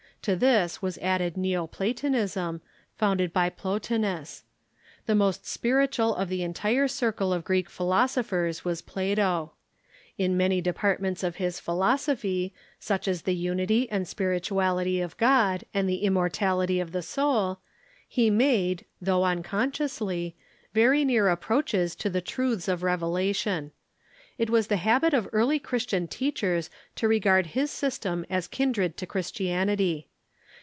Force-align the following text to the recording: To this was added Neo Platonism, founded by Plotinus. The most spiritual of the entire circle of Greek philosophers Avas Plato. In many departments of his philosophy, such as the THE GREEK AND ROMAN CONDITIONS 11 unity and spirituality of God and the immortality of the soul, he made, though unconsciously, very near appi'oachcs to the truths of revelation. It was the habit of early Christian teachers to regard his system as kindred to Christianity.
To 0.25 0.35
this 0.35 0.83
was 0.83 0.99
added 0.99 1.35
Neo 1.35 1.65
Platonism, 1.65 2.61
founded 2.95 3.33
by 3.33 3.49
Plotinus. 3.49 4.43
The 5.07 5.15
most 5.15 5.47
spiritual 5.47 6.13
of 6.13 6.29
the 6.29 6.43
entire 6.43 6.87
circle 6.87 7.33
of 7.33 7.43
Greek 7.43 7.67
philosophers 7.71 8.61
Avas 8.61 8.85
Plato. 8.85 9.53
In 10.19 10.37
many 10.37 10.61
departments 10.61 11.23
of 11.23 11.37
his 11.37 11.59
philosophy, 11.59 12.53
such 12.79 13.07
as 13.07 13.23
the 13.23 13.33
THE 13.33 13.41
GREEK 13.41 13.49
AND 13.49 13.51
ROMAN 13.51 13.65
CONDITIONS 13.65 13.81
11 13.81 13.81
unity 13.81 13.89
and 13.89 14.07
spirituality 14.07 15.01
of 15.01 15.17
God 15.17 15.63
and 15.73 15.89
the 15.89 16.03
immortality 16.03 16.79
of 16.79 16.91
the 16.91 17.01
soul, 17.01 17.57
he 18.07 18.29
made, 18.29 18.85
though 19.01 19.23
unconsciously, 19.25 20.35
very 20.71 21.03
near 21.03 21.35
appi'oachcs 21.35 21.97
to 21.97 22.11
the 22.11 22.21
truths 22.21 22.67
of 22.67 22.83
revelation. 22.83 23.71
It 24.37 24.51
was 24.51 24.67
the 24.67 24.77
habit 24.77 25.15
of 25.15 25.27
early 25.33 25.57
Christian 25.57 26.07
teachers 26.07 26.69
to 26.97 27.07
regard 27.07 27.47
his 27.47 27.71
system 27.71 28.23
as 28.29 28.47
kindred 28.47 28.97
to 28.97 29.07
Christianity. 29.07 30.09